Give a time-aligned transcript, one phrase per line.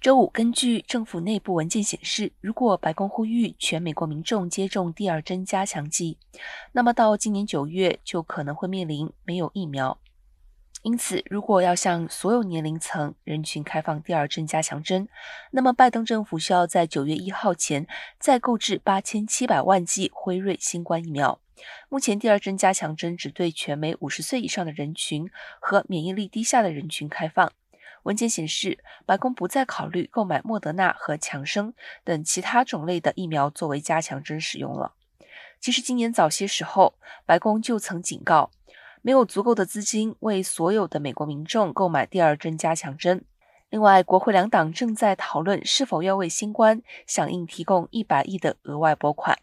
[0.00, 6.16] 周五，根据政府内部文件显示，如果白宫呼吁全美国民众接种第二针加强剂，
[6.72, 9.98] 那么到今年九月就可能会面临没有疫苗。
[10.80, 15.06] 因此，如果要向所有年龄层人群开放第二针加强针，
[15.50, 17.86] 那么拜登政府需要在九月一号前
[18.18, 21.38] 再购置八千七百万剂辉瑞新冠疫苗。
[21.90, 25.30] 目前，第二针加强针只对全美五十岁以上的人群
[25.60, 27.52] 和免疫力低下的人群开放。
[28.04, 34.94] 文件显示，白宫不再考虑购买莫德纳和强生等其他种类的疫苗作为加强针使用了。
[35.60, 36.94] 其实，今年早些时候，
[37.26, 38.50] 白宫就曾警告。
[39.02, 43.24] 没有足够的资金为所有的美国民众购买第二针加强针。
[43.70, 49.38] 另外，国会两党正在讨论是否要为新冠响应提供一百亿的额外拨款。